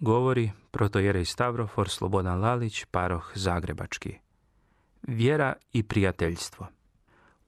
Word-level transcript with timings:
Govori 0.00 0.50
protojerej 0.70 1.24
Stavrofor 1.24 1.88
Slobodan 1.88 2.40
Lalić, 2.40 2.84
paroh 2.84 3.32
Zagrebački. 3.34 4.14
Vjera 5.02 5.52
i 5.72 5.82
prijateljstvo. 5.82 6.66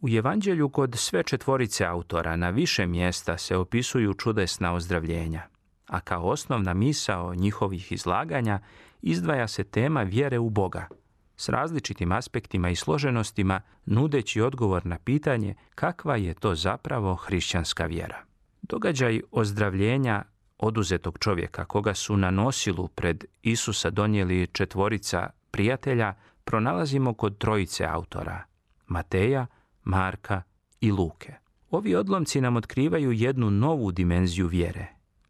U 0.00 0.08
Evanđelju 0.08 0.68
kod 0.68 0.94
sve 0.98 1.22
četvorice 1.22 1.84
autora 1.84 2.36
na 2.36 2.50
više 2.50 2.86
mjesta 2.86 3.38
se 3.38 3.56
opisuju 3.56 4.14
čudesna 4.14 4.74
ozdravljenja, 4.74 5.42
a 5.86 6.00
kao 6.00 6.28
osnovna 6.28 6.74
misao 6.74 7.34
njihovih 7.34 7.92
izlaganja 7.92 8.58
izdvaja 9.02 9.48
se 9.48 9.64
tema 9.64 10.02
vjere 10.02 10.38
u 10.38 10.50
Boga, 10.50 10.88
s 11.36 11.48
različitim 11.48 12.12
aspektima 12.12 12.70
i 12.70 12.76
složenostima 12.76 13.60
nudeći 13.86 14.40
odgovor 14.40 14.86
na 14.86 14.98
pitanje 14.98 15.54
kakva 15.74 16.16
je 16.16 16.34
to 16.34 16.54
zapravo 16.54 17.14
hrišćanska 17.14 17.86
vjera. 17.86 18.24
Događaj 18.62 19.20
ozdravljenja 19.30 20.22
oduzetog 20.58 21.18
čovjeka 21.18 21.64
koga 21.64 21.94
su 21.94 22.16
na 22.16 22.30
nosilu 22.30 22.88
pred 22.88 23.24
Isusa 23.42 23.90
donijeli 23.90 24.46
četvorica 24.46 25.30
prijatelja 25.50 26.14
pronalazimo 26.44 27.14
kod 27.14 27.38
trojice 27.38 27.84
autora, 27.84 28.44
Mateja, 28.86 29.46
Marka 29.84 30.42
i 30.80 30.92
Luke. 30.92 31.34
Ovi 31.70 31.94
odlomci 31.94 32.40
nam 32.40 32.56
otkrivaju 32.56 33.12
jednu 33.12 33.50
novu 33.50 33.92
dimenziju 33.92 34.46
vjere. 34.46 34.86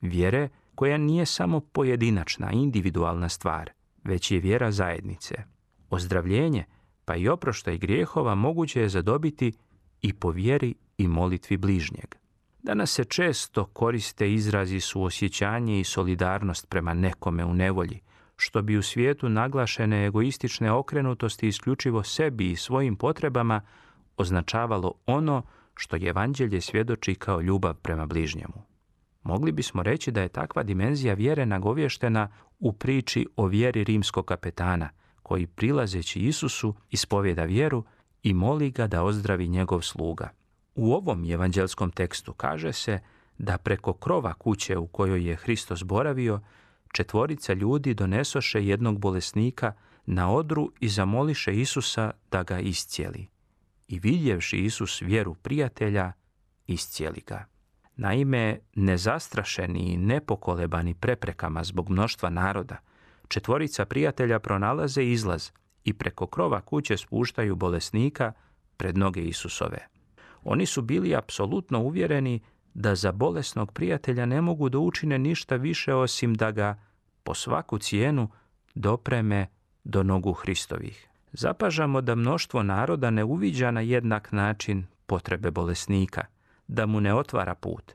Vjere 0.00 0.48
koja 0.74 0.98
nije 0.98 1.26
samo 1.26 1.60
pojedinačna, 1.60 2.50
individualna 2.52 3.28
stvar, 3.28 3.70
već 4.04 4.30
je 4.30 4.40
vjera 4.40 4.70
zajednice. 4.70 5.34
Ozdravljenje, 5.90 6.64
pa 7.04 7.16
i 7.16 7.28
oproštaj 7.28 7.78
grijehova 7.78 8.34
moguće 8.34 8.80
je 8.80 8.88
zadobiti 8.88 9.52
i 10.02 10.12
po 10.12 10.30
vjeri 10.30 10.74
i 10.98 11.08
molitvi 11.08 11.56
bližnjeg. 11.56 12.19
Danas 12.62 12.90
se 12.90 13.04
često 13.04 13.64
koriste 13.64 14.32
izrazi 14.32 14.80
suosjećanje 14.80 15.80
i 15.80 15.84
solidarnost 15.84 16.68
prema 16.68 16.94
nekome 16.94 17.44
u 17.44 17.54
nevolji, 17.54 18.00
što 18.36 18.62
bi 18.62 18.78
u 18.78 18.82
svijetu 18.82 19.28
naglašene 19.28 20.06
egoistične 20.06 20.72
okrenutosti 20.72 21.48
isključivo 21.48 22.02
sebi 22.02 22.50
i 22.50 22.56
svojim 22.56 22.96
potrebama 22.96 23.60
označavalo 24.16 24.92
ono 25.06 25.42
što 25.74 25.96
evanđelje 25.96 26.60
svjedoči 26.60 27.14
kao 27.14 27.40
ljubav 27.40 27.74
prema 27.74 28.06
bližnjemu. 28.06 28.62
Mogli 29.22 29.52
bismo 29.52 29.82
reći 29.82 30.10
da 30.10 30.22
je 30.22 30.28
takva 30.28 30.62
dimenzija 30.62 31.14
vjere 31.14 31.46
nagovještena 31.46 32.28
u 32.58 32.72
priči 32.72 33.26
o 33.36 33.46
vjeri 33.46 33.84
rimskog 33.84 34.24
kapetana, 34.26 34.88
koji 35.22 35.46
prilazeći 35.46 36.20
Isusu 36.20 36.74
ispovjeda 36.90 37.44
vjeru 37.44 37.84
i 38.22 38.34
moli 38.34 38.70
ga 38.70 38.86
da 38.86 39.02
ozdravi 39.02 39.48
njegov 39.48 39.80
sluga. 39.80 40.39
U 40.80 40.92
ovom 40.92 41.30
evanđelskom 41.30 41.90
tekstu 41.90 42.32
kaže 42.32 42.72
se 42.72 43.00
da 43.38 43.58
preko 43.58 43.92
krova 43.92 44.34
kuće 44.34 44.78
u 44.78 44.86
kojoj 44.86 45.28
je 45.28 45.36
Hristos 45.36 45.84
boravio, 45.84 46.40
četvorica 46.92 47.52
ljudi 47.52 47.94
donesoše 47.94 48.66
jednog 48.66 48.98
bolesnika 48.98 49.72
na 50.06 50.32
odru 50.32 50.72
i 50.80 50.88
zamoliše 50.88 51.54
Isusa 51.54 52.10
da 52.30 52.42
ga 52.42 52.58
iscijeli. 52.58 53.26
I 53.88 53.98
vidjevši 53.98 54.56
Isus 54.56 55.02
vjeru 55.02 55.34
prijatelja, 55.34 56.12
iscijeli 56.66 57.20
ga. 57.26 57.44
Naime, 57.96 58.58
nezastrašeni 58.74 59.80
i 59.80 59.96
nepokolebani 59.96 60.94
preprekama 60.94 61.64
zbog 61.64 61.90
mnoštva 61.90 62.30
naroda, 62.30 62.76
četvorica 63.28 63.84
prijatelja 63.84 64.38
pronalaze 64.38 65.04
izlaz 65.04 65.50
i 65.84 65.92
preko 65.92 66.26
krova 66.26 66.60
kuće 66.60 66.96
spuštaju 66.96 67.56
bolesnika 67.56 68.32
pred 68.76 68.98
noge 68.98 69.20
Isusove. 69.20 69.99
Oni 70.44 70.66
su 70.66 70.82
bili 70.82 71.16
apsolutno 71.16 71.80
uvjereni 71.80 72.40
da 72.74 72.94
za 72.94 73.12
bolesnog 73.12 73.72
prijatelja 73.72 74.26
ne 74.26 74.40
mogu 74.40 74.68
da 74.68 74.78
učine 74.78 75.18
ništa 75.18 75.56
više 75.56 75.94
osim 75.94 76.34
da 76.34 76.50
ga 76.50 76.82
po 77.22 77.34
svaku 77.34 77.78
cijenu 77.78 78.28
dopreme 78.74 79.46
do 79.84 80.02
nogu 80.02 80.32
Hristovih. 80.32 81.08
Zapažamo 81.32 82.00
da 82.00 82.14
mnoštvo 82.14 82.62
naroda 82.62 83.10
ne 83.10 83.24
uviđa 83.24 83.70
na 83.70 83.80
jednak 83.80 84.32
način 84.32 84.86
potrebe 85.06 85.50
bolesnika, 85.50 86.24
da 86.68 86.86
mu 86.86 87.00
ne 87.00 87.14
otvara 87.14 87.54
put. 87.54 87.92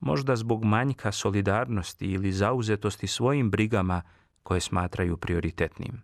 Možda 0.00 0.36
zbog 0.36 0.64
manjka 0.64 1.12
solidarnosti 1.12 2.06
ili 2.06 2.32
zauzetosti 2.32 3.06
svojim 3.06 3.50
brigama 3.50 4.02
koje 4.42 4.60
smatraju 4.60 5.16
prioritetnim. 5.16 6.02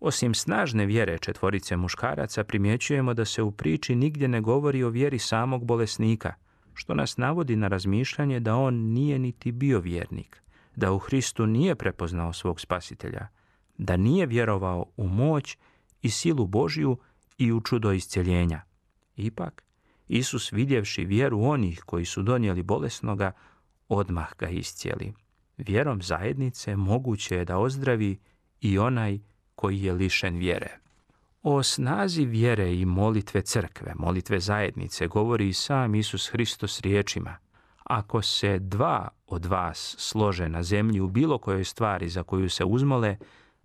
Osim 0.00 0.34
snažne 0.34 0.86
vjere 0.86 1.18
četvorice 1.18 1.76
muškaraca, 1.76 2.44
primjećujemo 2.44 3.14
da 3.14 3.24
se 3.24 3.42
u 3.42 3.52
priči 3.52 3.94
nigdje 3.94 4.28
ne 4.28 4.40
govori 4.40 4.82
o 4.82 4.88
vjeri 4.88 5.18
samog 5.18 5.64
bolesnika, 5.64 6.34
što 6.74 6.94
nas 6.94 7.16
navodi 7.16 7.56
na 7.56 7.68
razmišljanje 7.68 8.40
da 8.40 8.56
on 8.56 8.74
nije 8.74 9.18
niti 9.18 9.52
bio 9.52 9.80
vjernik, 9.80 10.42
da 10.76 10.92
u 10.92 10.98
Hristu 10.98 11.46
nije 11.46 11.74
prepoznao 11.74 12.32
svog 12.32 12.60
spasitelja, 12.60 13.28
da 13.78 13.96
nije 13.96 14.26
vjerovao 14.26 14.86
u 14.96 15.08
moć 15.08 15.56
i 16.02 16.10
silu 16.10 16.46
Božju 16.46 16.98
i 17.38 17.52
u 17.52 17.60
čudo 17.60 17.92
iscjeljenja. 17.92 18.62
Ipak, 19.16 19.62
Isus 20.08 20.52
vidjevši 20.52 21.04
vjeru 21.04 21.42
onih 21.42 21.82
koji 21.86 22.04
su 22.04 22.22
donijeli 22.22 22.62
bolesnoga, 22.62 23.32
odmah 23.88 24.36
ga 24.38 24.48
iscijeli. 24.48 25.12
Vjerom 25.56 26.02
zajednice 26.02 26.76
moguće 26.76 27.36
je 27.36 27.44
da 27.44 27.58
ozdravi 27.58 28.18
i 28.60 28.78
onaj 28.78 29.18
koji 29.56 29.82
je 29.82 29.92
lišen 29.92 30.36
vjere. 30.36 30.78
O 31.42 31.62
snazi 31.62 32.24
vjere 32.24 32.74
i 32.74 32.84
molitve 32.84 33.42
crkve, 33.42 33.92
molitve 33.96 34.40
zajednice, 34.40 35.06
govori 35.06 35.48
i 35.48 35.52
sam 35.52 35.94
Isus 35.94 36.30
Hristos 36.30 36.80
riječima. 36.80 37.36
Ako 37.84 38.22
se 38.22 38.58
dva 38.58 39.08
od 39.26 39.46
vas 39.46 39.94
slože 39.98 40.48
na 40.48 40.62
zemlji 40.62 41.00
u 41.00 41.08
bilo 41.08 41.38
kojoj 41.38 41.64
stvari 41.64 42.08
za 42.08 42.22
koju 42.22 42.48
se 42.48 42.64
uzmole, 42.64 43.16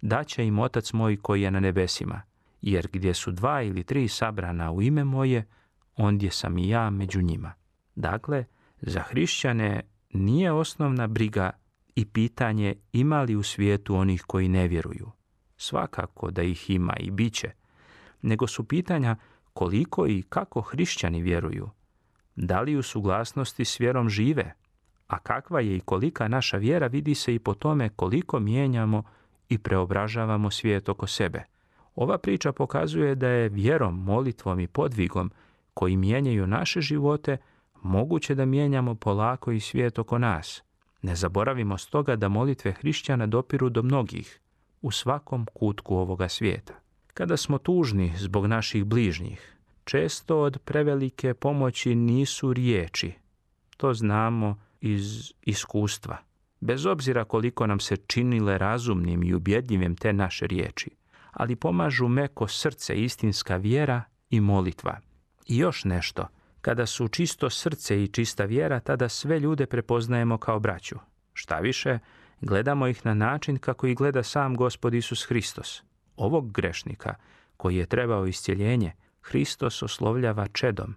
daće 0.01 0.45
im 0.45 0.59
Otac 0.59 0.93
moj 0.93 1.17
koji 1.17 1.41
je 1.41 1.51
na 1.51 1.59
nebesima. 1.59 2.21
Jer 2.61 2.87
gdje 2.93 3.13
su 3.13 3.31
dva 3.31 3.61
ili 3.61 3.83
tri 3.83 4.07
sabrana 4.07 4.71
u 4.71 4.81
ime 4.81 5.03
moje, 5.03 5.47
ondje 5.95 6.31
sam 6.31 6.57
i 6.57 6.69
ja 6.69 6.89
među 6.89 7.21
njima. 7.21 7.53
Dakle, 7.95 8.45
za 8.81 9.01
hrišćane 9.01 9.81
nije 10.13 10.51
osnovna 10.51 11.07
briga 11.07 11.49
i 11.95 12.05
pitanje 12.05 12.75
ima 12.93 13.21
li 13.21 13.35
u 13.35 13.43
svijetu 13.43 13.95
onih 13.95 14.23
koji 14.27 14.47
ne 14.47 14.67
vjeruju 14.67 15.11
svakako 15.61 16.31
da 16.31 16.41
ih 16.43 16.69
ima 16.69 16.93
i 16.99 17.11
bit 17.11 17.33
će, 17.33 17.51
nego 18.21 18.47
su 18.47 18.63
pitanja 18.63 19.15
koliko 19.53 20.07
i 20.07 20.23
kako 20.29 20.61
hrišćani 20.61 21.21
vjeruju, 21.21 21.69
da 22.35 22.61
li 22.61 22.75
u 22.75 22.83
suglasnosti 22.83 23.65
s 23.65 23.79
vjerom 23.79 24.09
žive, 24.09 24.53
a 25.07 25.19
kakva 25.19 25.61
je 25.61 25.77
i 25.77 25.79
kolika 25.79 26.27
naša 26.27 26.57
vjera 26.57 26.87
vidi 26.87 27.15
se 27.15 27.35
i 27.35 27.39
po 27.39 27.53
tome 27.53 27.89
koliko 27.89 28.39
mijenjamo 28.39 29.03
i 29.49 29.57
preobražavamo 29.57 30.51
svijet 30.51 30.89
oko 30.89 31.07
sebe. 31.07 31.43
Ova 31.95 32.17
priča 32.17 32.51
pokazuje 32.51 33.15
da 33.15 33.27
je 33.27 33.49
vjerom, 33.49 34.03
molitvom 34.03 34.59
i 34.59 34.67
podvigom 34.67 35.31
koji 35.73 35.97
mijenjaju 35.97 36.47
naše 36.47 36.81
živote 36.81 37.37
moguće 37.81 38.35
da 38.35 38.45
mijenjamo 38.45 38.95
polako 38.95 39.51
i 39.51 39.59
svijet 39.59 39.99
oko 39.99 40.17
nas. 40.17 40.63
Ne 41.01 41.15
zaboravimo 41.15 41.77
stoga 41.77 42.15
da 42.15 42.29
molitve 42.29 42.71
hrišćana 42.71 43.27
dopiru 43.27 43.69
do 43.69 43.83
mnogih, 43.83 44.39
u 44.81 44.91
svakom 44.91 45.47
kutku 45.53 45.95
ovoga 45.95 46.29
svijeta. 46.29 46.73
Kada 47.13 47.37
smo 47.37 47.57
tužni 47.57 48.13
zbog 48.17 48.45
naših 48.45 48.85
bližnjih, 48.85 49.57
često 49.83 50.41
od 50.41 50.57
prevelike 50.65 51.33
pomoći 51.33 51.95
nisu 51.95 52.53
riječi. 52.53 53.13
To 53.77 53.93
znamo 53.93 54.59
iz 54.81 55.33
iskustva. 55.41 56.17
Bez 56.59 56.85
obzira 56.85 57.23
koliko 57.23 57.67
nam 57.67 57.79
se 57.79 57.97
činile 57.97 58.57
razumnim 58.57 59.23
i 59.23 59.33
ubjedljivim 59.33 59.95
te 59.95 60.13
naše 60.13 60.47
riječi, 60.47 60.89
ali 61.31 61.55
pomažu 61.55 62.07
meko 62.07 62.47
srce 62.47 62.95
istinska 62.95 63.55
vjera 63.55 64.03
i 64.29 64.39
molitva. 64.39 64.99
I 65.47 65.57
još 65.57 65.83
nešto, 65.83 66.27
kada 66.61 66.85
su 66.85 67.07
čisto 67.07 67.49
srce 67.49 68.03
i 68.03 68.07
čista 68.07 68.45
vjera, 68.45 68.79
tada 68.79 69.09
sve 69.09 69.39
ljude 69.39 69.65
prepoznajemo 69.65 70.37
kao 70.37 70.59
braću. 70.59 70.95
Šta 71.33 71.59
više, 71.59 71.99
gledamo 72.41 72.87
ih 72.87 73.05
na 73.05 73.13
način 73.13 73.57
kako 73.57 73.87
ih 73.87 73.97
gleda 73.97 74.23
sam 74.23 74.55
gospod 74.55 74.93
Isus 74.93 75.25
Hristos. 75.25 75.83
Ovog 76.15 76.51
grešnika, 76.51 77.15
koji 77.57 77.75
je 77.75 77.85
trebao 77.85 78.25
iscjeljenje, 78.25 78.91
Hristos 79.21 79.83
oslovljava 79.83 80.47
čedom 80.47 80.95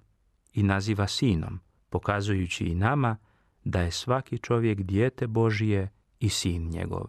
i 0.53 0.63
naziva 0.63 1.07
sinom, 1.07 1.61
pokazujući 1.91 2.65
i 2.65 2.75
nama 2.75 3.17
da 3.65 3.81
je 3.81 3.91
svaki 3.91 4.39
čovjek 4.39 4.83
dijete 4.83 5.27
Božije 5.27 5.91
i 6.21 6.29
sin 6.29 6.71
njegov. 6.71 7.07